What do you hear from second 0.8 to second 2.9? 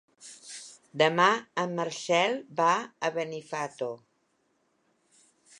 Demà en Marcel va